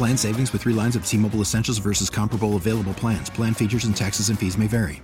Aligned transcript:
Plan 0.00 0.16
savings 0.16 0.50
with 0.54 0.62
three 0.62 0.72
lines 0.72 0.96
of 0.96 1.04
T 1.04 1.18
Mobile 1.18 1.42
Essentials 1.42 1.76
versus 1.76 2.08
comparable 2.08 2.56
available 2.56 2.94
plans. 2.94 3.28
Plan 3.28 3.52
features 3.52 3.84
and 3.84 3.94
taxes 3.94 4.30
and 4.30 4.38
fees 4.38 4.56
may 4.56 4.66
vary. 4.66 5.02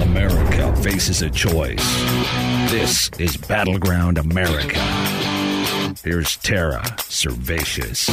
America 0.00 0.74
faces 0.76 1.20
a 1.20 1.28
choice. 1.28 1.84
This 2.70 3.10
is 3.18 3.36
Battleground 3.36 4.16
America. 4.16 4.78
Here's 6.02 6.36
Tara 6.38 6.80
Servatius. 7.00 8.08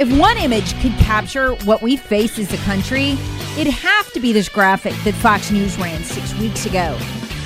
If 0.00 0.18
one 0.18 0.36
image 0.36 0.74
could 0.82 0.94
capture 0.94 1.54
what 1.64 1.80
we 1.80 1.96
face 1.96 2.40
as 2.40 2.52
a 2.52 2.56
country, 2.64 3.16
it'd 3.56 3.72
have 3.72 4.12
to 4.14 4.18
be 4.18 4.32
this 4.32 4.48
graphic 4.48 4.94
that 5.04 5.14
Fox 5.14 5.52
News 5.52 5.78
ran 5.78 6.02
six 6.02 6.36
weeks 6.40 6.66
ago. 6.66 6.98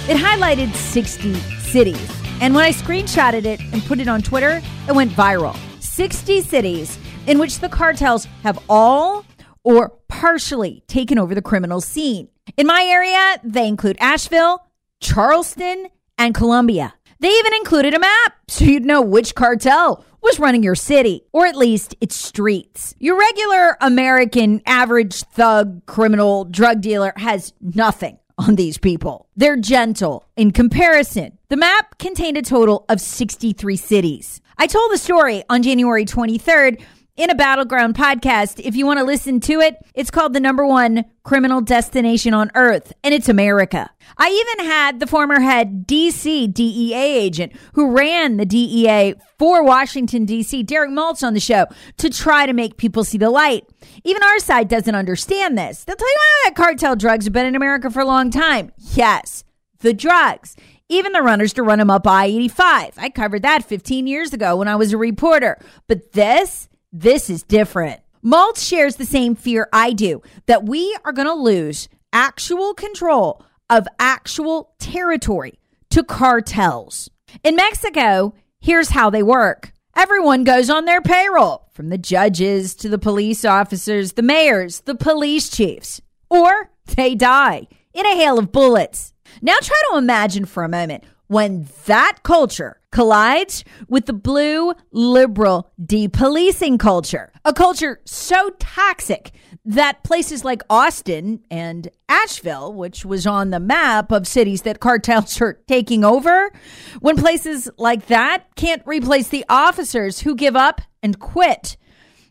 It 0.09 0.17
highlighted 0.17 0.75
60 0.75 1.35
cities. 1.61 2.11
And 2.41 2.57
when 2.57 2.65
I 2.65 2.73
screenshotted 2.73 3.45
it 3.45 3.61
and 3.73 3.85
put 3.85 4.01
it 4.01 4.09
on 4.09 4.21
Twitter, 4.21 4.61
it 4.89 4.93
went 4.93 5.13
viral. 5.13 5.57
60 5.81 6.41
cities 6.41 6.99
in 7.29 7.39
which 7.39 7.61
the 7.61 7.69
cartels 7.69 8.27
have 8.43 8.59
all 8.69 9.25
or 9.63 9.91
partially 10.09 10.83
taken 10.89 11.21
over 11.21 11.37
the 11.37 11.41
criminal 11.41 11.81
scene. 11.81 12.29
In 12.57 12.67
my 12.67 12.83
area, 12.83 13.39
they 13.45 13.69
include 13.69 13.97
Asheville, 14.01 14.67
Charleston, 14.99 15.87
and 16.19 16.35
Columbia. 16.35 16.95
They 17.21 17.31
even 17.31 17.55
included 17.55 17.95
a 17.95 18.01
map 18.01 18.35
so 18.49 18.65
you'd 18.65 18.85
know 18.85 19.03
which 19.03 19.37
cartel 19.37 20.05
was 20.21 20.41
running 20.41 20.65
your 20.65 20.75
city, 20.75 21.23
or 21.33 21.47
at 21.47 21.57
least 21.57 21.95
its 22.01 22.17
streets. 22.17 22.97
Your 22.99 23.17
regular 23.17 23.77
American 23.81 24.63
average 24.67 25.23
thug, 25.23 25.87
criminal, 25.87 26.45
drug 26.45 26.81
dealer 26.81 27.13
has 27.17 27.53
nothing 27.61 28.19
on 28.39 28.57
these 28.57 28.79
people. 28.79 29.27
They're 29.37 29.57
gentle 29.57 30.25
in 30.37 30.53
comparison. 30.53 31.39
The 31.49 31.57
map 31.57 31.99
contained 31.99 32.37
a 32.37 32.43
total 32.43 32.85
of 32.89 33.01
63 33.01 33.77
cities. 33.77 34.41
I 34.59 34.67
told 34.67 34.93
the 34.93 34.99
story 34.99 35.43
on 35.51 35.63
January 35.63 36.05
23rd 36.05 36.81
in 37.17 37.29
a 37.29 37.35
Battleground 37.35 37.95
podcast. 37.95 38.61
If 38.61 38.75
you 38.75 38.87
want 38.87 38.99
to 38.99 39.05
listen 39.05 39.41
to 39.41 39.61
it, 39.61 39.77
it's 39.95 40.11
called 40.11 40.33
the 40.33 40.41
number 40.41 40.67
one 40.67 41.05
criminal 41.23 41.61
destination 41.61 42.33
on 42.33 42.51
earth, 42.55 42.93
and 43.05 43.13
it's 43.13 43.29
America. 43.29 43.91
I 44.17 44.31
even 44.31 44.67
had 44.67 44.99
the 44.99 45.07
former 45.07 45.41
head 45.41 45.87
DC 45.87 46.53
DEA 46.53 46.95
agent 46.95 47.53
who 47.75 47.97
ran 47.97 48.39
the 48.39 48.47
DEA 48.47 49.15
for 49.39 49.63
Washington, 49.63 50.27
DC, 50.27 50.65
Derek 50.65 50.91
Maltz, 50.91 51.23
on 51.23 51.35
the 51.35 51.41
show 51.41 51.67
to 51.99 52.09
try 52.09 52.47
to 52.47 52.53
make 52.53 52.77
people 52.77 53.05
see 53.05 53.19
the 53.19 53.31
light. 53.31 53.67
Even 54.05 54.23
our 54.23 54.39
side 54.39 54.69
doesn't 54.69 54.95
understand 54.95 55.59
this. 55.59 55.85
They'll 55.85 55.97
tell 55.97 56.09
you 56.09 56.17
oh, 56.19 56.43
that 56.47 56.57
cartel 56.57 56.97
drugs 56.97 57.27
have 57.27 57.33
been 57.33 57.47
in 57.47 57.57
America 57.57 57.91
for 57.91 58.01
a 58.01 58.07
long 58.07 58.31
time. 58.31 58.73
Yes, 58.79 59.45
the 59.81 59.93
drugs 59.93 60.57
even 60.89 61.13
the 61.13 61.23
runners 61.23 61.55
to 61.55 61.63
run 61.63 61.79
them 61.79 61.89
up 61.89 62.07
I 62.07 62.27
85. 62.27 62.99
I 62.99 63.09
covered 63.09 63.43
that 63.43 63.65
15 63.65 64.07
years 64.07 64.35
ago 64.35 64.57
when 64.57 64.69
I 64.69 64.77
was 64.77 64.93
a 64.93 64.99
reporter. 64.99 65.59
But 65.87 66.13
this, 66.13 66.69
this 66.93 67.31
is 67.31 67.43
different. 67.43 68.01
Maltz 68.25 68.67
shares 68.67 68.97
the 68.97 69.07
same 69.07 69.35
fear 69.35 69.69
I 69.73 69.93
do 69.93 70.23
that 70.47 70.65
we 70.65 70.97
are 71.05 71.13
going 71.13 71.27
to 71.27 71.35
lose 71.35 71.89
actual 72.13 72.75
control 72.75 73.43
of 73.71 73.89
actual 73.99 74.75
territory 74.79 75.59
to 75.91 76.05
cartels. 76.05 77.09
In 77.43 77.57
Mexico, 77.57 78.35
here's 78.61 78.91
how 78.91 79.11
they 79.11 79.23
work 79.23 79.73
everyone 79.97 80.45
goes 80.45 80.71
on 80.71 80.85
their 80.85 81.03
payroll, 81.03 81.69
from 81.73 81.89
the 81.89 81.99
judges 81.99 82.75
to 82.75 82.89
the 82.89 82.99
police 82.99 83.45
officers, 83.45 84.13
the 84.13 84.23
mayors, 84.23 84.81
the 84.81 84.95
police 84.95 85.51
chiefs, 85.51 86.01
or 86.29 86.71
they 86.97 87.15
die 87.15 87.67
in 87.95 88.07
a 88.07 88.17
hail 88.17 88.39
of 88.39 88.53
bullets. 88.53 89.15
Now 89.41 89.57
try 89.63 89.81
to 89.91 89.99
imagine 89.99 90.45
for 90.45 90.63
a 90.63 90.69
moment 90.69 91.05
when 91.33 91.67
that 91.87 92.19
culture 92.25 92.79
collides 92.91 93.65
with 93.89 94.05
the 94.05 94.13
blue 94.13 94.75
liberal 94.91 95.73
depolicing 95.83 96.79
culture, 96.79 97.33
a 97.47 97.55
culture 97.55 98.03
so 98.05 98.51
toxic 98.59 99.31
that 99.65 100.05
places 100.05 100.45
like 100.45 100.63
Austin 100.69 101.43
and 101.51 101.89
Asheville, 102.07 102.75
which 102.75 103.07
was 103.07 103.27
on 103.27 103.49
the 103.49 103.59
map 103.59 104.13
of 104.13 104.29
cities 104.29 104.61
that 104.63 104.81
cartels 104.81 105.41
are 105.41 105.55
taking 105.67 106.05
over, 106.05 106.53
when 107.01 107.17
places 107.17 107.71
like 107.79 108.09
that 108.09 108.55
can't 108.55 108.83
replace 108.85 109.29
the 109.29 109.47
officers 109.49 110.21
who 110.21 110.35
give 110.35 110.55
up 110.55 110.83
and 111.03 111.19
quit. 111.19 111.79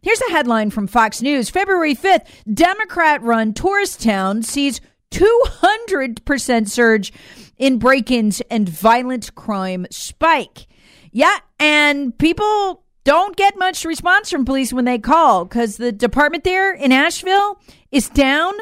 Here's 0.03 0.21
a 0.21 0.31
headline 0.31 0.69
from 0.69 0.85
Fox 0.85 1.23
News 1.23 1.49
February 1.49 1.95
5th 1.95 2.27
Democrat 2.51 3.23
run 3.23 3.53
tourist 3.53 4.01
town 4.01 4.43
sees 4.43 4.79
200% 5.11 6.69
surge 6.69 7.13
in 7.57 7.77
break 7.77 8.09
ins 8.09 8.41
and 8.49 8.67
violent 8.67 9.35
crime 9.35 9.85
spike. 9.91 10.67
Yeah, 11.11 11.37
and 11.59 12.17
people 12.17 12.83
don't 13.03 13.35
get 13.35 13.57
much 13.57 13.85
response 13.85 14.29
from 14.29 14.45
police 14.45 14.71
when 14.71 14.85
they 14.85 14.99
call 14.99 15.45
because 15.45 15.77
the 15.77 15.91
department 15.91 16.43
there 16.43 16.73
in 16.73 16.91
Asheville 16.91 17.59
is 17.91 18.09
down 18.09 18.53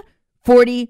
42%. 0.45 0.87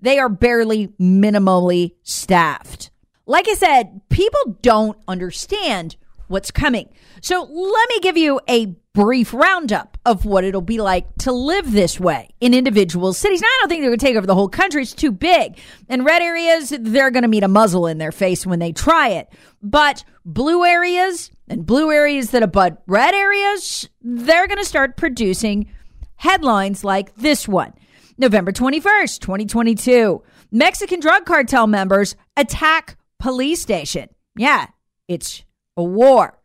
They 0.00 0.18
are 0.18 0.28
barely 0.28 0.88
minimally 1.00 1.94
staffed. 2.02 2.90
Like 3.26 3.48
I 3.48 3.54
said, 3.54 4.00
people 4.08 4.58
don't 4.60 4.98
understand 5.06 5.96
what's 6.26 6.50
coming. 6.50 6.88
So 7.22 7.44
let 7.44 7.88
me 7.88 8.00
give 8.00 8.16
you 8.16 8.40
a 8.48 8.66
brief 8.94 9.32
roundup 9.32 9.96
of 10.04 10.24
what 10.24 10.42
it'll 10.42 10.60
be 10.60 10.80
like 10.80 11.06
to 11.18 11.30
live 11.30 11.70
this 11.70 12.00
way 12.00 12.28
in 12.40 12.52
individual 12.52 13.12
cities. 13.12 13.40
Now, 13.40 13.46
I 13.46 13.56
don't 13.60 13.68
think 13.68 13.82
they're 13.82 13.90
going 13.90 13.98
to 14.00 14.04
take 14.04 14.16
over 14.16 14.26
the 14.26 14.34
whole 14.34 14.48
country. 14.48 14.82
It's 14.82 14.92
too 14.92 15.12
big. 15.12 15.58
In 15.88 16.02
red 16.02 16.20
areas, 16.20 16.74
they're 16.80 17.12
going 17.12 17.22
to 17.22 17.28
meet 17.28 17.44
a 17.44 17.48
muzzle 17.48 17.86
in 17.86 17.98
their 17.98 18.10
face 18.10 18.44
when 18.44 18.58
they 18.58 18.72
try 18.72 19.10
it. 19.10 19.28
But 19.62 20.04
blue 20.24 20.64
areas 20.64 21.30
and 21.48 21.64
blue 21.64 21.92
areas 21.92 22.30
that 22.32 22.42
abut 22.42 22.82
red 22.88 23.14
areas, 23.14 23.88
they're 24.02 24.48
going 24.48 24.58
to 24.58 24.64
start 24.64 24.96
producing 24.96 25.70
headlines 26.16 26.82
like 26.82 27.14
this 27.14 27.46
one. 27.46 27.72
November 28.18 28.50
21st, 28.50 29.20
2022. 29.20 30.22
Mexican 30.50 30.98
drug 30.98 31.24
cartel 31.24 31.68
members 31.68 32.16
attack 32.36 32.98
police 33.20 33.62
station. 33.62 34.08
Yeah, 34.36 34.66
it's 35.06 35.44
a 35.76 35.84
war. 35.84 36.41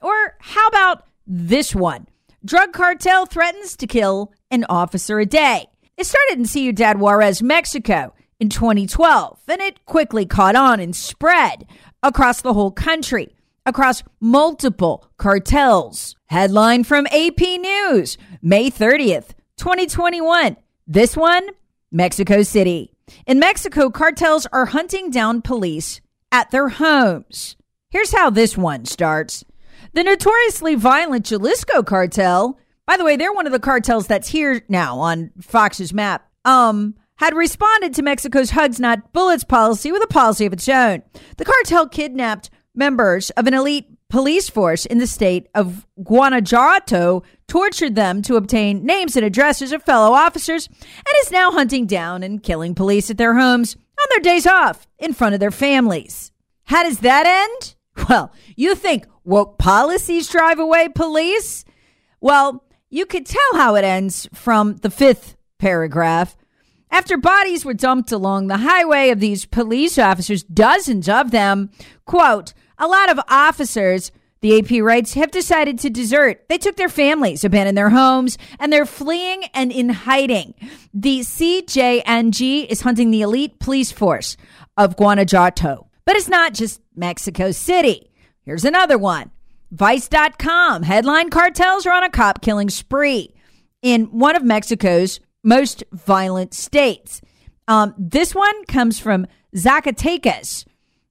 Or 0.00 0.36
how 0.40 0.66
about 0.68 1.04
this 1.26 1.74
one? 1.74 2.06
Drug 2.44 2.72
cartel 2.72 3.26
threatens 3.26 3.76
to 3.76 3.86
kill 3.86 4.32
an 4.50 4.64
officer 4.68 5.20
a 5.20 5.26
day. 5.26 5.66
It 5.96 6.06
started 6.06 6.38
in 6.38 6.46
Ciudad 6.46 6.98
Juarez, 6.98 7.42
Mexico 7.42 8.14
in 8.38 8.48
2012, 8.48 9.38
and 9.46 9.60
it 9.60 9.84
quickly 9.84 10.24
caught 10.24 10.56
on 10.56 10.80
and 10.80 10.96
spread 10.96 11.66
across 12.02 12.40
the 12.40 12.54
whole 12.54 12.70
country, 12.70 13.36
across 13.66 14.02
multiple 14.18 15.06
cartels. 15.18 16.16
Headline 16.26 16.84
from 16.84 17.06
AP 17.08 17.40
News, 17.40 18.16
May 18.40 18.70
30th, 18.70 19.32
2021. 19.58 20.56
This 20.86 21.16
one, 21.16 21.46
Mexico 21.92 22.42
City. 22.42 22.94
In 23.26 23.38
Mexico, 23.38 23.90
cartels 23.90 24.46
are 24.52 24.66
hunting 24.66 25.10
down 25.10 25.42
police 25.42 26.00
at 26.32 26.50
their 26.50 26.68
homes. 26.68 27.56
Here's 27.90 28.12
how 28.12 28.30
this 28.30 28.56
one 28.56 28.86
starts. 28.86 29.44
The 29.92 30.04
notoriously 30.04 30.76
violent 30.76 31.26
Jalisco 31.26 31.82
cartel, 31.82 32.58
by 32.86 32.96
the 32.96 33.04
way, 33.04 33.16
they're 33.16 33.32
one 33.32 33.46
of 33.46 33.52
the 33.52 33.58
cartels 33.58 34.06
that's 34.06 34.28
here 34.28 34.62
now 34.68 34.98
on 34.98 35.30
Fox's 35.40 35.92
map, 35.92 36.30
um, 36.44 36.94
had 37.16 37.34
responded 37.34 37.94
to 37.94 38.02
Mexico's 38.02 38.50
Hugs 38.50 38.80
Not 38.80 39.12
Bullets 39.12 39.44
policy 39.44 39.92
with 39.92 40.02
a 40.02 40.06
policy 40.06 40.46
of 40.46 40.52
its 40.52 40.68
own. 40.68 41.02
The 41.36 41.44
cartel 41.44 41.88
kidnapped 41.88 42.50
members 42.74 43.30
of 43.30 43.46
an 43.46 43.54
elite 43.54 43.86
police 44.08 44.48
force 44.48 44.84
in 44.84 44.98
the 44.98 45.06
state 45.06 45.48
of 45.54 45.86
Guanajuato, 46.02 47.22
tortured 47.46 47.94
them 47.94 48.22
to 48.22 48.36
obtain 48.36 48.84
names 48.84 49.16
and 49.16 49.24
addresses 49.24 49.72
of 49.72 49.82
fellow 49.82 50.12
officers, 50.12 50.68
and 50.68 51.14
is 51.22 51.30
now 51.30 51.50
hunting 51.52 51.86
down 51.86 52.22
and 52.22 52.42
killing 52.42 52.74
police 52.74 53.10
at 53.10 53.18
their 53.18 53.34
homes 53.34 53.76
on 53.76 54.06
their 54.10 54.20
days 54.20 54.46
off 54.46 54.86
in 54.98 55.14
front 55.14 55.34
of 55.34 55.40
their 55.40 55.50
families. 55.50 56.32
How 56.64 56.82
does 56.82 57.00
that 57.00 57.26
end? 57.26 57.74
Well, 58.08 58.32
you 58.56 58.76
think 58.76 59.04
woke 59.24 59.58
policies 59.58 60.28
drive 60.28 60.58
away 60.58 60.88
police? 60.88 61.64
Well, 62.20 62.64
you 62.88 63.06
could 63.06 63.26
tell 63.26 63.54
how 63.54 63.76
it 63.76 63.84
ends 63.84 64.28
from 64.32 64.76
the 64.76 64.90
fifth 64.90 65.36
paragraph. 65.58 66.36
After 66.90 67.16
bodies 67.16 67.64
were 67.64 67.74
dumped 67.74 68.10
along 68.10 68.48
the 68.48 68.58
highway 68.58 69.10
of 69.10 69.20
these 69.20 69.46
police 69.46 69.96
officers, 69.98 70.42
dozens 70.42 71.08
of 71.08 71.30
them, 71.30 71.70
quote, 72.04 72.52
a 72.78 72.88
lot 72.88 73.10
of 73.10 73.20
officers, 73.28 74.10
the 74.40 74.58
AP 74.58 74.82
writes, 74.82 75.14
have 75.14 75.30
decided 75.30 75.78
to 75.80 75.90
desert. 75.90 76.48
They 76.48 76.58
took 76.58 76.76
their 76.76 76.88
families, 76.88 77.44
abandoned 77.44 77.78
their 77.78 77.90
homes, 77.90 78.38
and 78.58 78.72
they're 78.72 78.86
fleeing 78.86 79.44
and 79.54 79.70
in 79.70 79.90
hiding. 79.90 80.54
The 80.92 81.20
CJNG 81.20 82.66
is 82.66 82.80
hunting 82.80 83.10
the 83.10 83.22
elite 83.22 83.60
police 83.60 83.92
force 83.92 84.36
of 84.76 84.96
Guanajuato. 84.96 85.88
But 86.06 86.16
it's 86.16 86.28
not 86.28 86.54
just 86.54 86.80
Mexico 86.96 87.52
City. 87.52 88.09
Here's 88.42 88.64
another 88.64 88.98
one. 88.98 89.30
Vice.com 89.70 90.82
headline 90.82 91.30
cartels 91.30 91.86
are 91.86 91.92
on 91.92 92.02
a 92.02 92.10
cop 92.10 92.42
killing 92.42 92.70
spree 92.70 93.34
in 93.82 94.06
one 94.06 94.36
of 94.36 94.42
Mexico's 94.42 95.20
most 95.42 95.84
violent 95.92 96.54
states. 96.54 97.20
Um, 97.68 97.94
this 97.96 98.34
one 98.34 98.64
comes 98.64 98.98
from 98.98 99.26
Zacatecas, 99.54 100.66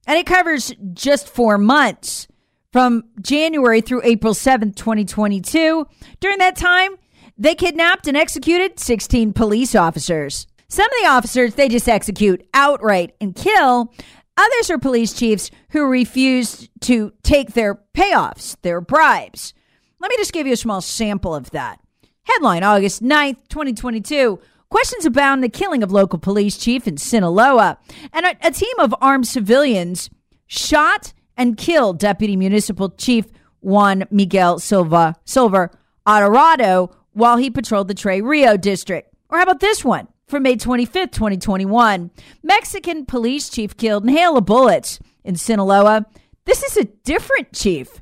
and 0.05 0.17
it 0.17 0.25
covers 0.25 0.73
just 0.93 1.29
four 1.29 1.57
months 1.57 2.27
from 2.71 3.05
January 3.21 3.81
through 3.81 4.01
April 4.03 4.33
7th, 4.33 4.75
2022. 4.75 5.87
During 6.19 6.37
that 6.39 6.55
time, 6.55 6.95
they 7.37 7.55
kidnapped 7.55 8.07
and 8.07 8.17
executed 8.17 8.79
16 8.79 9.33
police 9.33 9.73
officers. 9.73 10.45
Some 10.67 10.85
of 10.85 10.91
the 11.01 11.07
officers 11.07 11.55
they 11.55 11.69
just 11.69 11.89
execute 11.89 12.45
outright 12.53 13.15
and 13.19 13.33
kill. 13.33 13.93
Others 14.39 14.69
are 14.69 14.77
police 14.77 15.11
chiefs 15.11 15.51
who 15.71 15.85
refuse 15.85 16.69
to 16.79 17.11
take 17.23 17.53
their 17.53 17.75
payoffs, 17.93 18.55
their 18.61 18.79
bribes. 18.79 19.53
Let 19.99 20.09
me 20.09 20.15
just 20.15 20.31
give 20.31 20.47
you 20.47 20.53
a 20.53 20.57
small 20.57 20.79
sample 20.79 21.35
of 21.35 21.51
that. 21.51 21.81
Headline 22.23 22.63
August 22.63 23.03
9th, 23.03 23.49
2022. 23.49 24.39
Questions 24.69 25.05
abound 25.05 25.43
the 25.43 25.49
killing 25.49 25.83
of 25.83 25.91
local 25.91 26.19
police 26.19 26.57
chief 26.57 26.87
in 26.87 26.95
Sinaloa. 26.95 27.79
And 28.13 28.25
a, 28.25 28.37
a 28.41 28.51
team 28.51 28.79
of 28.79 28.95
armed 29.01 29.27
civilians 29.27 30.09
shot 30.47 31.11
and 31.35 31.57
killed 31.57 31.99
Deputy 31.99 32.37
Municipal 32.37 32.91
Chief 32.91 33.25
Juan 33.59 34.05
Miguel 34.09 34.59
Silva 34.59 35.17
Silver 35.25 35.69
Adorado 36.07 36.95
while 37.11 37.35
he 37.35 37.49
patrolled 37.49 37.89
the 37.89 37.93
Tres 37.93 38.21
Rio 38.21 38.55
district. 38.55 39.13
Or 39.29 39.39
how 39.39 39.43
about 39.43 39.59
this 39.59 39.83
one? 39.83 40.07
From 40.29 40.43
May 40.43 40.55
25th, 40.55 41.11
2021. 41.11 42.11
Mexican 42.43 43.05
police 43.05 43.49
chief 43.49 43.75
killed 43.75 44.03
in 44.03 44.09
hail 44.09 44.37
of 44.37 44.45
bullets 44.45 44.99
in 45.23 45.35
Sinaloa. 45.35 46.05
This 46.45 46.61
is 46.61 46.77
a 46.77 46.85
different 47.03 47.51
chief. 47.51 48.01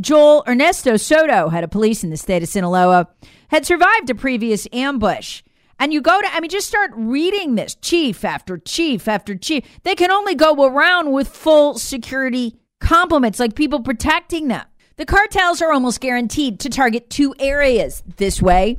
Joel 0.00 0.42
Ernesto 0.48 0.96
Soto, 0.96 1.50
head 1.50 1.62
of 1.62 1.70
police 1.70 2.02
in 2.02 2.10
the 2.10 2.16
state 2.16 2.42
of 2.42 2.48
Sinaloa, 2.48 3.08
had 3.48 3.64
survived 3.64 4.10
a 4.10 4.14
previous 4.14 4.66
ambush. 4.72 5.42
And 5.78 5.92
you 5.92 6.00
go 6.00 6.20
to, 6.20 6.34
I 6.34 6.40
mean, 6.40 6.50
just 6.50 6.66
start 6.66 6.90
reading 6.94 7.54
this 7.54 7.76
chief 7.76 8.24
after 8.24 8.58
chief 8.58 9.06
after 9.06 9.36
chief. 9.36 9.64
They 9.84 9.94
can 9.94 10.10
only 10.10 10.34
go 10.34 10.66
around 10.66 11.12
with 11.12 11.28
full 11.28 11.78
security 11.78 12.58
complements, 12.80 13.38
like 13.38 13.54
people 13.54 13.80
protecting 13.80 14.48
them. 14.48 14.66
The 14.96 15.06
cartels 15.06 15.62
are 15.62 15.72
almost 15.72 16.00
guaranteed 16.00 16.58
to 16.60 16.68
target 16.68 17.08
two 17.08 17.34
areas 17.38 18.02
this 18.16 18.42
way 18.42 18.78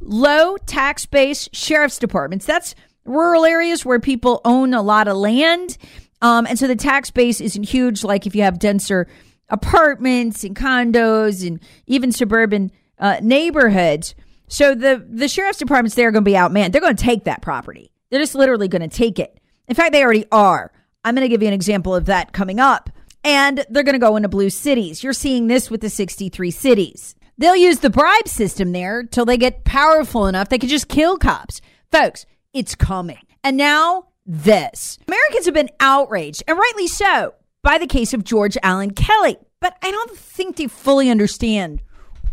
low 0.00 0.56
tax 0.56 1.06
base 1.06 1.48
sheriff's 1.52 1.98
departments. 1.98 2.46
That's 2.46 2.74
rural 3.04 3.44
areas 3.44 3.84
where 3.84 4.00
people 4.00 4.40
own 4.44 4.74
a 4.74 4.82
lot 4.82 5.08
of 5.08 5.16
land. 5.16 5.76
Um, 6.22 6.46
and 6.46 6.58
so 6.58 6.66
the 6.66 6.76
tax 6.76 7.10
base 7.10 7.40
isn't 7.40 7.64
huge, 7.64 8.04
like 8.04 8.26
if 8.26 8.34
you 8.34 8.42
have 8.42 8.58
denser 8.58 9.06
apartments 9.48 10.44
and 10.44 10.54
condos 10.54 11.46
and 11.46 11.60
even 11.86 12.12
suburban 12.12 12.70
uh, 12.98 13.18
neighborhoods. 13.22 14.14
So 14.48 14.74
the, 14.74 15.04
the 15.08 15.28
sheriff's 15.28 15.58
departments 15.58 15.94
there 15.94 16.08
are 16.08 16.12
going 16.12 16.24
to 16.24 16.30
be 16.30 16.36
outmanned. 16.36 16.72
They're 16.72 16.80
going 16.80 16.96
to 16.96 17.04
take 17.04 17.24
that 17.24 17.42
property. 17.42 17.90
They're 18.10 18.20
just 18.20 18.34
literally 18.34 18.68
going 18.68 18.88
to 18.88 18.96
take 18.96 19.18
it. 19.18 19.38
In 19.68 19.74
fact, 19.74 19.92
they 19.92 20.02
already 20.02 20.26
are. 20.32 20.72
I'm 21.04 21.14
going 21.14 21.24
to 21.24 21.28
give 21.28 21.42
you 21.42 21.48
an 21.48 21.54
example 21.54 21.94
of 21.94 22.06
that 22.06 22.32
coming 22.32 22.60
up. 22.60 22.90
And 23.22 23.64
they're 23.68 23.82
going 23.82 23.94
to 23.94 23.98
go 23.98 24.16
into 24.16 24.28
blue 24.28 24.50
cities. 24.50 25.04
You're 25.04 25.12
seeing 25.12 25.46
this 25.46 25.70
with 25.70 25.82
the 25.82 25.90
63 25.90 26.50
cities. 26.50 27.14
They'll 27.40 27.56
use 27.56 27.78
the 27.78 27.88
bribe 27.88 28.28
system 28.28 28.72
there 28.72 29.02
till 29.02 29.24
they 29.24 29.38
get 29.38 29.64
powerful 29.64 30.26
enough 30.26 30.50
they 30.50 30.58
can 30.58 30.68
just 30.68 30.88
kill 30.88 31.16
cops. 31.16 31.62
Folks, 31.90 32.26
it's 32.52 32.74
coming. 32.74 33.22
And 33.42 33.56
now 33.56 34.08
this. 34.26 34.98
Americans 35.08 35.46
have 35.46 35.54
been 35.54 35.70
outraged, 35.80 36.42
and 36.46 36.58
rightly 36.58 36.86
so, 36.86 37.32
by 37.62 37.78
the 37.78 37.86
case 37.86 38.12
of 38.12 38.24
George 38.24 38.58
Alan 38.62 38.90
Kelly. 38.90 39.38
But 39.58 39.74
I 39.82 39.90
don't 39.90 40.10
think 40.10 40.56
they 40.56 40.66
fully 40.66 41.08
understand 41.08 41.80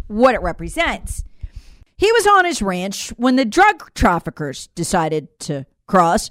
what 0.07 0.35
it 0.35 0.41
represents. 0.41 1.23
He 1.95 2.11
was 2.11 2.27
on 2.27 2.43
his 2.43 2.61
ranch 2.61 3.11
when 3.11 3.37
the 3.37 3.45
drug 3.45 3.93
traffickers 3.93 4.67
decided 4.75 5.39
to 5.39 5.65
cross. 5.87 6.29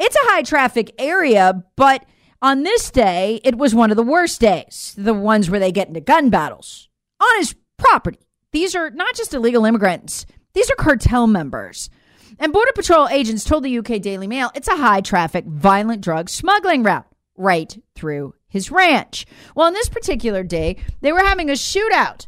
It's 0.00 0.16
a 0.16 0.30
high 0.30 0.42
traffic 0.42 0.92
area, 0.98 1.64
but 1.76 2.04
on 2.42 2.64
this 2.64 2.90
day, 2.90 3.40
it 3.44 3.56
was 3.56 3.72
one 3.72 3.92
of 3.92 3.96
the 3.96 4.02
worst 4.02 4.40
days, 4.40 4.96
the 4.98 5.14
ones 5.14 5.48
where 5.48 5.60
they 5.60 5.70
get 5.70 5.86
into 5.86 6.00
gun 6.00 6.28
battles. 6.28 6.88
On 7.20 7.38
his 7.38 7.54
property. 7.80 8.20
These 8.52 8.74
are 8.74 8.90
not 8.90 9.14
just 9.14 9.34
illegal 9.34 9.64
immigrants, 9.64 10.26
these 10.52 10.70
are 10.70 10.76
cartel 10.76 11.26
members. 11.26 11.90
And 12.38 12.52
Border 12.52 12.72
Patrol 12.74 13.08
agents 13.08 13.44
told 13.44 13.64
the 13.64 13.78
UK 13.78 14.00
Daily 14.00 14.26
Mail 14.26 14.50
it's 14.54 14.68
a 14.68 14.76
high 14.76 15.00
traffic, 15.00 15.44
violent 15.44 16.00
drug 16.00 16.28
smuggling 16.28 16.82
route 16.82 17.06
right 17.36 17.76
through 17.94 18.34
his 18.48 18.70
ranch. 18.70 19.26
Well, 19.54 19.66
on 19.66 19.72
this 19.72 19.88
particular 19.88 20.42
day, 20.42 20.76
they 21.00 21.12
were 21.12 21.20
having 21.20 21.50
a 21.50 21.54
shootout 21.54 22.26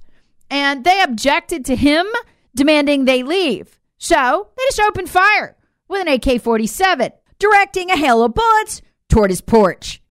and 0.50 0.84
they 0.84 1.02
objected 1.02 1.64
to 1.66 1.76
him 1.76 2.06
demanding 2.55 3.05
they 3.05 3.22
leave. 3.22 3.78
So 3.98 4.48
they 4.56 4.64
just 4.64 4.81
opened 4.81 5.08
fire 5.08 5.56
with 5.88 6.06
an 6.06 6.08
AK 6.08 6.43
47, 6.43 7.12
directing 7.38 7.90
a 7.90 7.96
hail 7.96 8.22
of 8.22 8.34
bullets 8.34 8.82
toward 9.08 9.31
his 9.31 9.40
porch. 9.40 10.01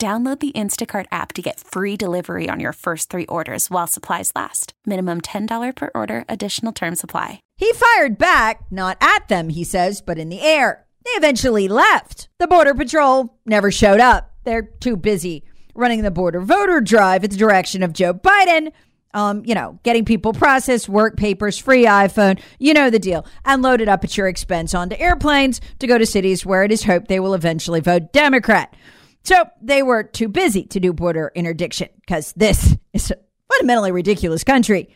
Download 0.00 0.40
the 0.40 0.52
Instacart 0.52 1.04
app 1.12 1.34
to 1.34 1.42
get 1.42 1.60
free 1.60 1.94
delivery 1.94 2.48
on 2.48 2.58
your 2.58 2.72
first 2.72 3.10
three 3.10 3.26
orders 3.26 3.68
while 3.68 3.86
supplies 3.86 4.32
last. 4.34 4.72
Minimum 4.86 5.20
$10 5.20 5.76
per 5.76 5.90
order, 5.94 6.24
additional 6.26 6.72
term 6.72 6.94
supply. 6.94 7.42
He 7.58 7.70
fired 7.74 8.16
back, 8.16 8.62
not 8.70 8.96
at 9.02 9.28
them, 9.28 9.50
he 9.50 9.62
says, 9.62 10.00
but 10.00 10.16
in 10.16 10.30
the 10.30 10.40
air. 10.40 10.86
They 11.04 11.10
eventually 11.10 11.68
left. 11.68 12.30
The 12.38 12.48
Border 12.48 12.72
Patrol 12.72 13.38
never 13.44 13.70
showed 13.70 14.00
up. 14.00 14.32
They're 14.44 14.62
too 14.62 14.96
busy 14.96 15.44
running 15.74 16.00
the 16.00 16.10
border 16.10 16.40
voter 16.40 16.80
drive 16.80 17.22
at 17.22 17.30
the 17.30 17.36
direction 17.36 17.82
of 17.82 17.92
Joe 17.92 18.14
Biden. 18.14 18.72
Um, 19.12 19.42
you 19.44 19.54
know, 19.54 19.80
getting 19.82 20.06
people 20.06 20.32
processed, 20.32 20.88
work 20.88 21.18
papers, 21.18 21.58
free 21.58 21.84
iPhone, 21.84 22.40
you 22.58 22.72
know 22.72 22.88
the 22.88 22.98
deal, 22.98 23.26
and 23.44 23.60
loaded 23.60 23.88
up 23.88 24.02
at 24.02 24.16
your 24.16 24.28
expense 24.28 24.72
onto 24.72 24.96
airplanes 24.96 25.60
to 25.78 25.86
go 25.86 25.98
to 25.98 26.06
cities 26.06 26.46
where 26.46 26.64
it 26.64 26.72
is 26.72 26.84
hoped 26.84 27.08
they 27.08 27.20
will 27.20 27.34
eventually 27.34 27.80
vote 27.80 28.14
Democrat. 28.14 28.74
So 29.22 29.44
they 29.60 29.82
were 29.82 30.02
too 30.02 30.28
busy 30.28 30.64
to 30.64 30.80
do 30.80 30.92
border 30.92 31.30
interdiction 31.34 31.88
because 32.00 32.32
this 32.36 32.76
is 32.92 33.10
a 33.10 33.16
fundamentally 33.52 33.92
ridiculous 33.92 34.44
country. 34.44 34.88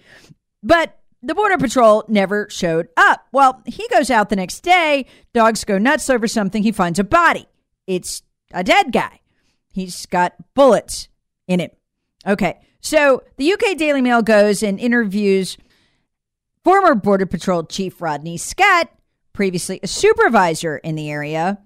But 0.62 0.99
the 1.23 1.35
Border 1.35 1.59
Patrol 1.59 2.04
never 2.09 2.49
showed 2.50 2.88
up. 2.97 3.26
Well, 3.33 3.62
he 3.66 3.88
goes 3.88 4.11
out 4.11 4.28
the 4.28 4.37
next 4.37 4.61
day. 4.61 5.07
Dogs 5.33 5.64
go 5.64 5.78
nuts 5.78 6.11
over 6.11 6.28
something. 6.28 6.62
He 6.62 6.73
finds 6.73 6.99
a 6.99 7.04
body. 7.04 7.47
It's 7.87 8.23
a 8.52 8.62
dead 8.62 8.93
guy. 8.93 9.21
He's 9.73 10.07
got 10.07 10.35
bullets 10.54 11.09
in 11.49 11.61
him. 11.61 11.71
Okay. 12.26 12.61
So 12.81 13.23
the 13.38 13.52
UK 13.52 13.76
Daily 13.76 14.02
Mail 14.02 14.23
goes 14.23 14.62
and 14.62 14.78
interviews 14.78 15.57
former 16.62 16.95
Border 16.95 17.26
Patrol 17.26 17.64
Chief 17.64 18.00
Rodney 18.00 18.37
Scott, 18.37 18.90
previously 19.33 19.81
a 19.83 19.87
supervisor 19.87 20.78
in 20.78 20.95
the 20.95 21.11
area, 21.11 21.59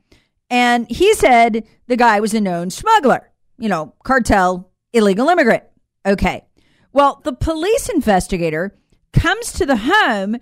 And 0.50 0.90
he 0.90 1.14
said 1.14 1.66
the 1.86 1.96
guy 1.96 2.20
was 2.20 2.34
a 2.34 2.40
known 2.40 2.70
smuggler, 2.70 3.30
you 3.58 3.68
know, 3.68 3.94
cartel, 4.04 4.70
illegal 4.92 5.28
immigrant. 5.28 5.64
Okay. 6.06 6.44
Well, 6.92 7.20
the 7.24 7.34
police 7.34 7.88
investigator 7.88 8.74
comes 9.12 9.52
to 9.52 9.66
the 9.66 9.76
home 9.76 10.38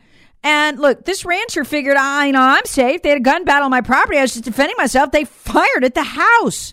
and 0.47 0.79
look, 0.79 1.05
this 1.05 1.25
rancher 1.25 1.65
figured, 1.65 1.97
I 1.97 2.27
you 2.27 2.33
know 2.33 2.41
I'm 2.41 2.65
safe. 2.67 3.03
They 3.03 3.09
had 3.09 3.19
a 3.19 3.23
gun 3.23 3.45
battle 3.45 3.65
on 3.65 3.71
my 3.73 3.81
property. 3.81 4.19
I 4.19 4.23
was 4.23 4.35
just 4.35 4.45
defending 4.45 4.77
myself. 4.79 5.11
They 5.11 5.25
fired 5.25 5.83
at 5.83 5.95
the 5.95 6.05
house. 6.05 6.73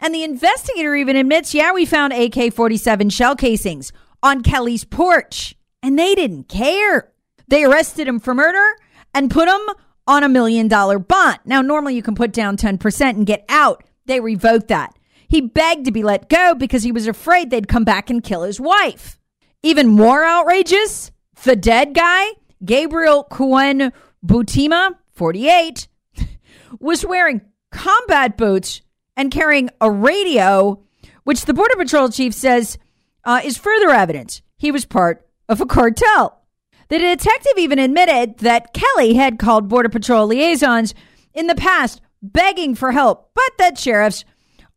And 0.00 0.14
the 0.14 0.22
investigator 0.22 0.94
even 0.94 1.16
admits, 1.16 1.54
yeah, 1.54 1.72
we 1.72 1.86
found 1.86 2.12
AK 2.12 2.52
47 2.52 3.08
shell 3.08 3.34
casings 3.34 3.90
on 4.22 4.42
Kelly's 4.42 4.84
porch. 4.84 5.54
And 5.82 5.98
they 5.98 6.14
didn't 6.14 6.50
care. 6.50 7.10
They 7.48 7.64
arrested 7.64 8.06
him 8.06 8.20
for 8.20 8.34
murder 8.34 8.76
and 9.14 9.30
put 9.30 9.48
him 9.48 9.62
on 10.06 10.22
a 10.22 10.28
million 10.28 10.68
dollar 10.68 10.98
bond. 10.98 11.38
Now, 11.44 11.62
normally 11.62 11.94
you 11.94 12.02
can 12.02 12.14
put 12.14 12.32
down 12.32 12.56
10% 12.56 13.10
and 13.10 13.26
get 13.26 13.44
out. 13.48 13.84
They 14.06 14.20
revoked 14.20 14.68
that. 14.68 14.96
He 15.28 15.40
begged 15.40 15.86
to 15.86 15.92
be 15.92 16.02
let 16.02 16.28
go 16.28 16.54
because 16.54 16.82
he 16.82 16.92
was 16.92 17.06
afraid 17.06 17.50
they'd 17.50 17.68
come 17.68 17.84
back 17.84 18.10
and 18.10 18.22
kill 18.22 18.42
his 18.42 18.60
wife. 18.60 19.18
Even 19.62 19.88
more 19.88 20.24
outrageous, 20.24 21.10
the 21.42 21.56
dead 21.56 21.94
guy, 21.94 22.26
Gabriel 22.64 23.24
Cuen 23.24 23.92
Buitimea, 24.24 24.94
48, 25.12 25.88
was 26.80 27.04
wearing 27.04 27.40
combat 27.72 28.36
boots 28.36 28.82
and 29.16 29.32
carrying 29.32 29.70
a 29.80 29.90
radio, 29.90 30.80
which 31.24 31.46
the 31.46 31.54
Border 31.54 31.76
Patrol 31.76 32.08
chief 32.10 32.32
says 32.32 32.78
uh, 33.24 33.40
is 33.42 33.58
further 33.58 33.90
evidence 33.90 34.42
he 34.56 34.70
was 34.70 34.84
part 34.84 35.26
of 35.48 35.60
a 35.60 35.66
cartel. 35.66 36.42
The 36.88 36.98
detective 36.98 37.54
even 37.56 37.78
admitted 37.78 38.38
that 38.38 38.72
Kelly 38.72 39.14
had 39.14 39.38
called 39.38 39.68
Border 39.68 39.88
Patrol 39.88 40.26
liaisons 40.26 40.94
in 41.34 41.48
the 41.48 41.54
past 41.54 42.00
begging 42.22 42.74
for 42.74 42.92
help, 42.92 43.30
but 43.34 43.52
that 43.58 43.78
sheriffs 43.78 44.24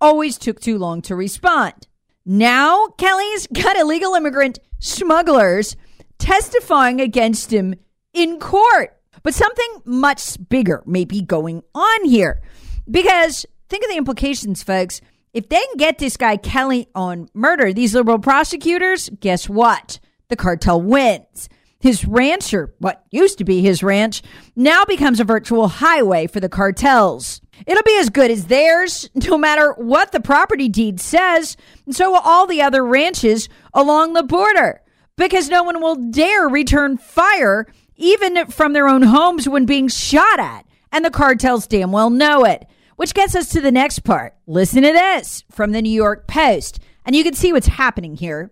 always 0.01 0.37
took 0.37 0.59
too 0.59 0.77
long 0.77 1.01
to 1.03 1.15
respond. 1.15 1.87
Now, 2.25 2.87
Kelly's 2.97 3.47
got 3.47 3.77
illegal 3.77 4.13
immigrant 4.15 4.59
smugglers 4.79 5.75
testifying 6.17 7.01
against 7.01 7.51
him 7.51 7.75
in 8.13 8.39
court. 8.39 8.95
But 9.23 9.33
something 9.33 9.81
much 9.85 10.37
bigger 10.49 10.81
may 10.85 11.05
be 11.05 11.21
going 11.21 11.63
on 11.75 12.05
here. 12.05 12.41
Because 12.89 13.45
think 13.67 13.83
of 13.83 13.89
the 13.89 13.97
implications, 13.97 14.63
folks. 14.63 15.01
If 15.33 15.49
they 15.49 15.57
can 15.57 15.77
get 15.77 15.97
this 15.97 16.17
guy 16.17 16.37
Kelly 16.37 16.87
on 16.95 17.29
murder, 17.33 17.73
these 17.73 17.93
liberal 17.93 18.19
prosecutors, 18.19 19.09
guess 19.19 19.47
what? 19.47 19.99
The 20.29 20.35
cartel 20.35 20.81
wins. 20.81 21.49
His 21.79 22.05
ranch, 22.05 22.53
or 22.53 22.73
what 22.79 23.05
used 23.09 23.37
to 23.37 23.45
be 23.45 23.61
his 23.61 23.81
ranch, 23.81 24.21
now 24.55 24.83
becomes 24.83 25.19
a 25.19 25.23
virtual 25.23 25.69
highway 25.69 26.27
for 26.27 26.41
the 26.41 26.49
cartels. 26.49 27.39
It'll 27.65 27.83
be 27.83 27.97
as 27.99 28.09
good 28.09 28.29
as 28.29 28.47
theirs, 28.47 29.09
no 29.15 29.37
matter 29.37 29.73
what 29.73 30.11
the 30.11 30.19
property 30.19 30.67
deed 30.67 30.99
says, 30.99 31.55
and 31.85 31.95
so 31.95 32.11
will 32.11 32.21
all 32.23 32.47
the 32.47 32.61
other 32.61 32.85
ranches 32.85 33.47
along 33.73 34.13
the 34.13 34.23
border, 34.23 34.81
because 35.15 35.47
no 35.49 35.63
one 35.63 35.81
will 35.81 35.95
dare 35.95 36.47
return 36.47 36.97
fire 36.97 37.65
even 37.95 38.45
from 38.47 38.73
their 38.73 38.87
own 38.87 39.01
homes 39.01 39.47
when 39.47 39.65
being 39.65 39.87
shot 39.87 40.39
at, 40.39 40.65
and 40.91 41.05
the 41.05 41.11
cartels 41.11 41.67
damn 41.67 41.91
well 41.91 42.09
know 42.09 42.45
it. 42.45 42.65
Which 42.95 43.13
gets 43.13 43.33
us 43.33 43.47
to 43.49 43.61
the 43.61 43.71
next 43.71 43.99
part. 43.99 44.35
Listen 44.45 44.83
to 44.83 44.91
this 44.91 45.45
from 45.49 45.71
the 45.71 45.81
New 45.81 45.89
York 45.89 46.27
Post, 46.27 46.79
and 47.05 47.15
you 47.15 47.23
can 47.23 47.33
see 47.33 47.53
what's 47.53 47.67
happening 47.67 48.17
here. 48.17 48.51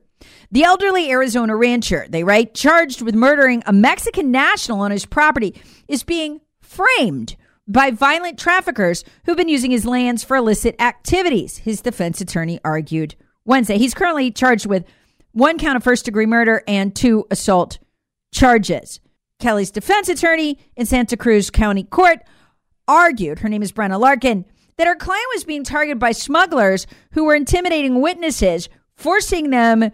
The 0.52 0.64
elderly 0.64 1.12
Arizona 1.12 1.56
rancher, 1.56 2.06
they 2.10 2.24
write, 2.24 2.54
charged 2.54 3.02
with 3.02 3.16
murdering 3.16 3.64
a 3.66 3.74
Mexican 3.74 4.32
national 4.32 4.80
on 4.80 4.92
his 4.92 5.06
property, 5.06 5.60
is 5.88 6.04
being 6.04 6.42
framed 6.62 7.36
by 7.68 7.92
violent 7.92 8.40
traffickers 8.40 9.04
who've 9.26 9.38
been 9.38 9.50
using 9.50 9.72
his 9.72 9.86
lands 9.86 10.24
for 10.24 10.38
illicit 10.38 10.76
activities, 10.82 11.58
his 11.58 11.82
defense 11.82 12.22
attorney 12.22 12.60
argued 12.64 13.16
Wednesday. 13.46 13.78
He's 13.78 13.94
currently 13.94 14.32
charged 14.32 14.66
with 14.66 14.86
one 15.32 15.58
count 15.58 15.76
of 15.76 15.84
first 15.84 16.06
degree 16.06 16.26
murder 16.26 16.64
and 16.68 16.96
two 16.96 17.26
assault 17.30 17.80
charges. 18.34 19.00
Kelly's 19.40 19.72
defense 19.72 20.10
attorney 20.10 20.58
in 20.76 20.86
Santa 20.86 21.18
Cruz 21.18 21.50
County 21.50 21.84
Court 21.84 22.20
argued, 22.88 23.40
her 23.40 23.50
name 23.50 23.62
is 23.62 23.72
Brenna 23.72 24.00
Larkin, 24.00 24.46
that 24.78 24.88
her 24.88 24.96
client 24.96 25.26
was 25.34 25.44
being 25.44 25.64
targeted 25.64 26.00
by 26.00 26.12
smugglers 26.12 26.88
who 27.12 27.26
were 27.26 27.36
intimidating 27.36 28.02
witnesses, 28.02 28.70
forcing 28.96 29.50
them 29.50 29.92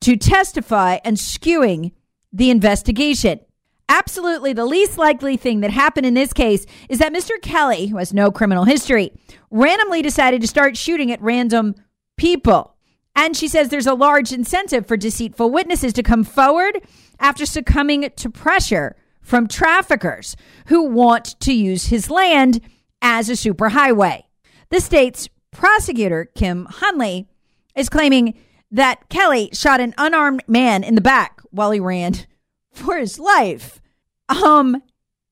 to 0.00 0.16
testify 0.16 0.98
and 1.04 1.16
skewing 1.16 1.92
the 2.32 2.50
investigation. 2.50 3.40
Absolutely, 3.88 4.52
the 4.52 4.64
least 4.66 4.98
likely 4.98 5.36
thing 5.36 5.60
that 5.60 5.70
happened 5.70 6.06
in 6.06 6.14
this 6.14 6.32
case 6.32 6.64
is 6.88 7.00
that 7.00 7.12
Mr. 7.12 7.40
Kelly, 7.42 7.86
who 7.86 7.96
has 7.96 8.14
no 8.14 8.30
criminal 8.30 8.64
history, 8.64 9.12
randomly 9.50 10.00
decided 10.00 10.40
to 10.40 10.46
start 10.46 10.76
shooting 10.76 11.10
at 11.10 11.20
random 11.20 11.74
people. 12.16 12.76
And 13.16 13.36
she 13.36 13.48
says 13.48 13.68
there's 13.68 13.88
a 13.88 13.94
large 13.94 14.32
incentive 14.32 14.86
for 14.86 14.96
deceitful 14.96 15.50
witnesses 15.50 15.92
to 15.94 16.02
come 16.02 16.22
forward 16.22 16.80
after 17.18 17.44
succumbing 17.44 18.08
to 18.14 18.30
pressure 18.30 18.96
from 19.20 19.48
traffickers 19.48 20.36
who 20.66 20.84
want 20.84 21.38
to 21.40 21.52
use 21.52 21.86
his 21.86 22.10
land 22.10 22.60
as 23.02 23.28
a 23.28 23.32
superhighway. 23.32 24.22
The 24.70 24.80
state's 24.80 25.28
prosecutor, 25.50 26.30
Kim 26.34 26.66
Hunley, 26.66 27.26
is 27.74 27.88
claiming 27.88 28.38
that 28.70 29.08
Kelly 29.08 29.50
shot 29.52 29.80
an 29.80 29.94
unarmed 29.98 30.42
man 30.46 30.84
in 30.84 30.94
the 30.94 31.00
back 31.00 31.40
while 31.50 31.70
he 31.70 31.80
ran 31.80 32.14
for 32.72 32.98
his 32.98 33.18
life. 33.18 33.80
Um, 34.28 34.82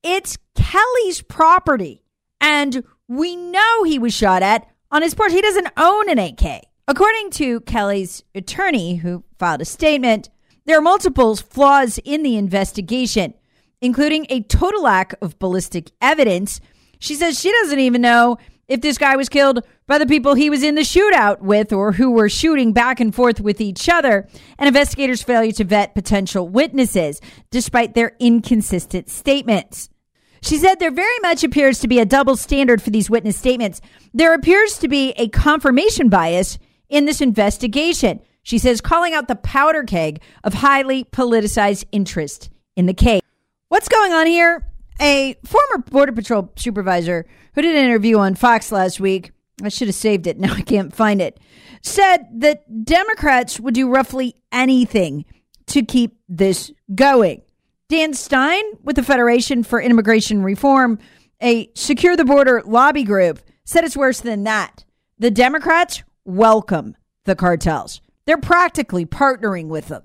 it's 0.03 0.39
Kelly's 0.55 1.23
property, 1.23 2.03
and 2.41 2.85
we 3.07 3.37
know 3.37 3.85
he 3.85 3.99
was 3.99 4.15
shot 4.15 4.43
at 4.43 4.69
on 4.91 5.03
his 5.03 5.15
porch. 5.15 5.33
He 5.33 5.41
doesn't 5.41 5.69
own 5.77 6.09
an 6.09 6.19
AK. 6.19 6.65
According 6.87 7.31
to 7.33 7.61
Kelly's 7.61 8.25
attorney, 8.35 8.97
who 8.97 9.23
filed 9.39 9.61
a 9.61 9.67
statement, 9.67 10.31
there 10.65 10.79
are 10.79 10.83
multiple 10.83 11.37
flaws 11.37 11.99
in 12.05 12.23
the 12.23 12.37
investigation, 12.37 13.35
including 13.81 14.27
a 14.29 14.43
total 14.43 14.83
lack 14.83 15.15
of 15.21 15.39
ballistic 15.39 15.91
evidence. 16.01 16.61
She 16.99 17.15
says 17.15 17.39
she 17.39 17.53
doesn't 17.53 17.79
even 17.79 18.01
know 18.01 18.39
if 18.69 18.81
this 18.81 18.99
guy 18.99 19.17
was 19.17 19.29
killed 19.29 19.65
by 19.89 19.99
the 19.99 20.07
people 20.07 20.35
he 20.35 20.51
was 20.51 20.63
in 20.63 20.77
the 20.77 20.83
shootout 20.83 21.41
with 21.41 21.73
or 21.73 21.93
who 21.93 22.13
were 22.13 22.29
shooting 22.29 22.73
back 22.73 23.01
and 23.01 23.13
forth 23.13 23.41
with 23.41 23.61
each 23.61 23.89
other, 23.89 24.29
and 24.59 24.69
investigators' 24.69 25.23
failure 25.23 25.51
to 25.51 25.65
vet 25.65 25.95
potential 25.95 26.49
witnesses 26.49 27.21
despite 27.51 27.95
their 27.95 28.15
inconsistent 28.21 29.09
statements. 29.09 29.89
She 30.43 30.59
said 30.59 30.79
there 30.79 30.93
very 30.93 31.19
much 31.23 31.43
appears 31.43 31.81
to 31.81 31.89
be 31.89 31.99
a 31.99 32.05
double 32.05 32.37
standard 32.37 32.81
for 32.81 32.91
these 32.91 33.11
witness 33.11 33.37
statements. 33.37 33.81
There 34.15 34.35
appears 34.35 34.79
to 34.79 34.89
be 34.89 35.11
a 35.17 35.29
confirmation 35.29 36.09
bias 36.09 36.59
in 36.89 37.07
this 37.07 37.21
investigation. 37.21 38.21
She 38.43 38.59
says, 38.59 38.81
calling 38.81 39.15
out 39.15 39.27
the 39.27 39.37
powder 39.37 39.83
keg 39.83 40.21
of 40.45 40.55
highly 40.55 41.05
politicized 41.05 41.87
interest 41.93 42.51
in 42.77 42.87
the 42.87 42.95
case. 42.95 43.23
What's 43.69 43.89
going 43.89 44.13
on 44.13 44.27
here? 44.27 44.67
A 45.01 45.35
former 45.45 45.79
Border 45.79 46.13
Patrol 46.13 46.53
supervisor 46.57 47.27
who 47.55 47.63
did 47.63 47.75
an 47.75 47.85
interview 47.85 48.19
on 48.19 48.35
Fox 48.35 48.71
last 48.71 49.01
week, 49.01 49.33
I 49.63 49.69
should 49.69 49.89
have 49.89 49.95
saved 49.95 50.27
it, 50.27 50.39
now 50.41 50.55
I 50.55 50.63
can't 50.63 50.95
find 50.95 51.21
it, 51.21 51.39
said 51.83 52.27
that 52.41 52.85
Democrats 52.85 53.61
would 53.61 53.75
do 53.75 53.89
roughly 53.89 54.35
anything 54.53 55.25
to 55.67 55.83
keep 55.83 56.19
this 56.29 56.73
going. 56.95 57.43
Dan 57.89 58.13
Stein 58.15 58.65
with 58.83 58.97
the 58.97 59.03
Federation 59.03 59.63
for 59.63 59.81
Immigration 59.81 60.43
Reform, 60.43 60.99
a 61.43 61.71
Secure 61.75 62.17
the 62.17 62.25
Border 62.25 62.63
lobby 62.67 63.05
group, 63.05 63.41
said 63.65 63.85
it's 63.85 63.97
worse 63.97 64.21
than 64.21 64.45
that. 64.45 64.85
The 65.19 65.31
Democrats 65.31 66.03
welcome 66.25 66.97
the 67.25 67.35
cartels. 67.35 68.01
They're 68.27 68.39
practically 68.39 69.07
partnering 69.07 69.69
with 69.69 69.89
them. 69.89 70.03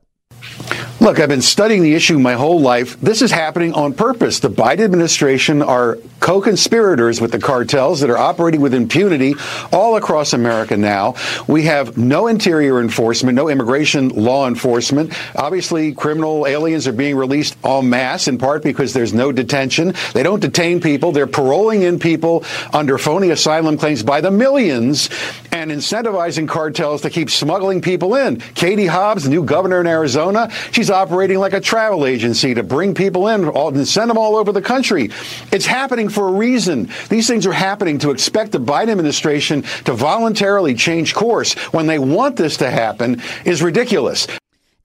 Look, 1.03 1.19
I've 1.19 1.27
been 1.27 1.41
studying 1.41 1.83
the 1.83 1.95
issue 1.95 2.17
my 2.17 2.35
whole 2.35 2.61
life. 2.61 2.97
This 3.01 3.21
is 3.21 3.29
happening 3.29 3.73
on 3.73 3.93
purpose. 3.93 4.39
The 4.39 4.49
Biden 4.49 4.85
administration 4.85 5.61
are 5.61 5.97
co 6.21 6.39
conspirators 6.39 7.19
with 7.19 7.33
the 7.33 7.39
cartels 7.39 7.99
that 7.99 8.09
are 8.09 8.17
operating 8.17 8.61
with 8.61 8.73
impunity 8.73 9.35
all 9.73 9.97
across 9.97 10.31
America 10.31 10.77
now. 10.77 11.15
We 11.45 11.63
have 11.63 11.97
no 11.97 12.27
interior 12.27 12.79
enforcement, 12.79 13.35
no 13.35 13.49
immigration 13.49 14.07
law 14.07 14.47
enforcement. 14.47 15.13
Obviously, 15.35 15.91
criminal 15.93 16.47
aliens 16.47 16.87
are 16.87 16.93
being 16.93 17.17
released 17.17 17.57
en 17.65 17.89
masse, 17.89 18.29
in 18.29 18.37
part 18.37 18.63
because 18.63 18.93
there's 18.93 19.13
no 19.13 19.33
detention. 19.33 19.95
They 20.13 20.23
don't 20.23 20.39
detain 20.39 20.79
people, 20.79 21.11
they're 21.11 21.27
paroling 21.27 21.81
in 21.81 21.99
people 21.99 22.45
under 22.71 22.97
phony 22.97 23.29
asylum 23.31 23.77
claims 23.77 24.03
by 24.03 24.21
the 24.21 24.31
millions 24.31 25.09
and 25.51 25.69
incentivizing 25.69 26.47
cartels 26.47 27.01
to 27.01 27.09
keep 27.09 27.29
smuggling 27.29 27.81
people 27.81 28.15
in. 28.15 28.37
Katie 28.55 28.85
Hobbs, 28.85 29.27
new 29.27 29.43
governor 29.43 29.81
in 29.81 29.87
Arizona, 29.87 30.49
she's 30.71 30.92
operating 30.93 31.39
like 31.39 31.53
a 31.53 31.59
travel 31.59 32.05
agency 32.05 32.53
to 32.53 32.63
bring 32.63 32.93
people 32.93 33.27
in 33.27 33.45
and 33.45 33.87
send 33.87 34.09
them 34.09 34.17
all 34.17 34.37
over 34.37 34.51
the 34.51 34.61
country. 34.61 35.09
It's 35.51 35.65
happening 35.65 36.07
for 36.07 36.29
a 36.29 36.31
reason. 36.31 36.89
These 37.09 37.27
things 37.27 37.45
are 37.45 37.51
happening 37.53 37.99
to 37.99 38.11
expect 38.11 38.53
the 38.53 38.59
Biden 38.59 38.89
administration 38.89 39.63
to 39.83 39.93
voluntarily 39.93 40.75
change 40.75 41.13
course 41.13 41.53
when 41.73 41.87
they 41.87 41.99
want 41.99 42.37
this 42.37 42.55
to 42.57 42.69
happen 42.69 43.21
is 43.43 43.61
ridiculous. 43.61 44.27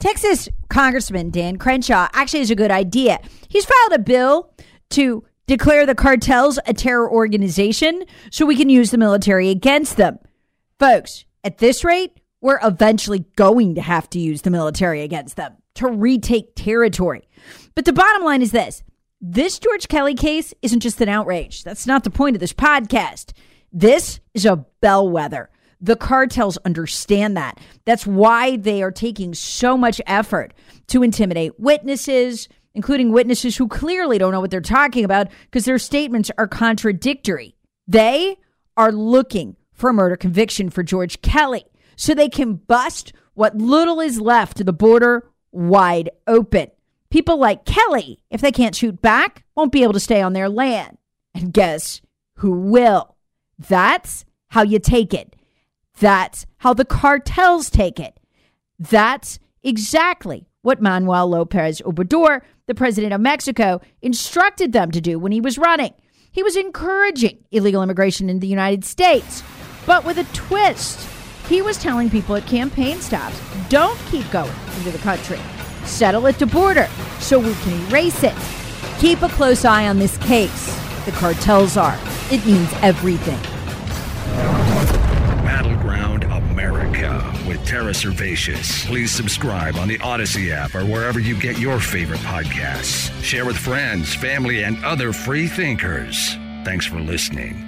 Texas 0.01 0.49
Congressman 0.69 1.31
Dan 1.31 1.57
Crenshaw 1.57 2.09
actually 2.13 2.41
has 2.41 2.51
a 2.51 2.57
good 2.57 2.71
idea. 2.71 3.21
He's 3.49 3.65
filed 3.65 3.93
a 3.93 3.99
bill 3.99 4.53
to 4.91 5.25
declare 5.47 5.87
the 5.87 5.95
cartels 5.95 6.59
a 6.67 6.75
terror 6.75 7.11
organization 7.11 8.05
so 8.31 8.47
we 8.47 8.57
can 8.57 8.69
use 8.69 8.91
the 8.91 8.99
military 8.99 9.49
against 9.49 9.97
them. 9.97 10.19
Folks, 10.79 11.25
at 11.43 11.59
this 11.59 11.83
rate, 11.83 12.13
we're 12.41 12.61
eventually 12.63 13.21
going 13.37 13.75
to 13.75 13.81
have 13.81 14.09
to 14.11 14.19
use 14.19 14.43
the 14.43 14.51
military 14.51 15.03
against 15.03 15.37
them 15.37 15.57
to 15.75 15.89
retake 15.89 16.55
territory. 16.55 17.29
But 17.75 17.85
the 17.85 17.93
bottom 17.93 18.25
line 18.25 18.43
is 18.43 18.53
this 18.53 18.83
this 19.21 19.59
George 19.59 19.89
Kelly 19.89 20.15
case 20.15 20.55
isn't 20.63 20.81
just 20.81 21.01
an 21.01 21.09
outrage. 21.09 21.65
That's 21.65 21.87
not 21.87 22.05
the 22.05 22.11
point 22.11 22.37
of 22.37 22.41
this 22.41 22.53
podcast. 22.53 23.33
This 23.73 24.21
is 24.33 24.47
a 24.47 24.65
bellwether. 24.81 25.51
The 25.81 25.97
cartels 25.97 26.57
understand 26.59 27.37
that. 27.37 27.59
That's 27.85 28.07
why 28.07 28.57
they 28.57 28.83
are 28.83 28.91
taking 28.91 29.35
so 29.35 29.77
much 29.77 30.01
effort 30.07 30.55
to 30.89 31.03
intimidate 31.03 31.59
witnesses, 31.59 32.49
including 32.75 33.13
witnesses 33.13 33.57
who 33.57 33.69
clearly 33.69 34.19
don't 34.19 34.33
know 34.33 34.41
what 34.41 34.51
they're 34.51 34.61
talking 34.61 35.05
about 35.05 35.29
because 35.45 35.65
their 35.65 35.79
statements 35.79 36.31
are 36.39 36.49
contradictory. 36.49 37.57
They 37.87 38.39
are 38.77 38.93
looking 38.93 39.57
for 39.73 39.91
a 39.91 39.95
murder 39.95 40.17
conviction 40.17 40.71
for 40.71 40.83
George 40.83 41.23
Kelly 41.23 41.65
so 41.99 42.15
they 42.15 42.29
can 42.29 42.55
bust 42.55 43.13
what 43.35 43.59
little 43.59 44.01
is 44.01 44.21
left 44.21 44.61
of 44.61 44.67
the 44.67 44.73
border 44.73 45.29
wide 45.51 46.11
open. 46.27 46.69
People 47.11 47.39
like 47.39 47.65
Kelly, 47.65 48.23
if 48.31 48.41
they 48.41 48.53
can't 48.53 48.75
shoot 48.75 49.03
back, 49.03 49.45
won't 49.57 49.73
be 49.73 49.83
able 49.83 49.95
to 49.95 50.01
stay 50.01 50.23
on 50.23 50.33
their 50.33 50.49
land. 50.49 50.97
And 51.35 51.53
guess 51.53 52.01
who 52.37 52.53
will? 52.53 53.17
That's 53.59 54.25
how 54.49 54.63
you 54.63 54.79
take 54.79 55.13
it. 55.13 55.35
That's 55.99 56.47
how 56.59 56.73
the 56.73 56.85
cartels 56.85 57.69
take 57.69 57.99
it. 57.99 58.21
That's 58.79 59.41
exactly 59.65 60.47
what 60.63 60.81
Manuel 60.81 61.29
Lopez 61.29 61.83
Obrador, 61.85 62.43
the 62.67 62.75
president 62.77 63.13
of 63.13 63.21
Mexico, 63.21 63.81
instructed 64.03 64.73
them 64.73 64.93
to 64.93 65.01
do 65.01 65.19
when 65.19 65.33
he 65.33 65.41
was 65.41 65.59
running. 65.59 65.95
He 66.31 66.45
was 66.45 66.55
encouraging 66.55 67.45
illegal 67.51 67.83
immigration 67.83 68.31
in 68.31 68.39
the 68.39 68.47
United 68.47 68.85
States, 68.85 69.43
but 69.85 70.05
with 70.05 70.19
a 70.19 70.25
twist. 70.33 71.18
He 71.49 71.63
was 71.63 71.79
telling 71.79 72.11
people 72.11 72.37
at 72.37 72.47
campaign 72.47 73.01
stops 73.01 73.41
don't 73.71 73.99
keep 74.11 74.31
going 74.31 74.53
into 74.77 74.91
the 74.91 74.99
country, 74.99 75.39
settle 75.85 76.27
at 76.27 76.39
the 76.39 76.47
border 76.47 76.89
so 77.21 77.39
we 77.39 77.55
can 77.55 77.89
erase 77.89 78.23
it. 78.23 78.35
Keep 78.99 79.23
a 79.23 79.29
close 79.29 79.65
eye 79.65 79.89
on 79.89 79.99
this 79.99 80.19
case. 80.19 80.67
The 81.07 81.13
cartels 81.13 81.77
are. 81.79 81.99
It 82.31 82.45
means 82.45 82.71
everything. 82.83 83.39
Battleground 85.43 86.25
America 86.25 87.33
with 87.47 87.65
Tara 87.67 87.93
Servatius. 87.93 88.85
Please 88.87 89.11
subscribe 89.11 89.77
on 89.77 89.89
the 89.89 89.99
Odyssey 90.01 90.53
app 90.53 90.75
or 90.75 90.85
wherever 90.85 91.19
you 91.19 91.39
get 91.39 91.59
your 91.59 91.81
favorite 91.81 92.21
podcasts. 92.21 93.11
Share 93.23 93.47
with 93.47 93.57
friends, 93.57 94.15
family, 94.15 94.65
and 94.65 94.85
other 94.85 95.15
free 95.15 95.47
thinkers. 95.47 96.35
Thanks 96.65 96.85
for 96.85 97.01
listening. 97.01 97.68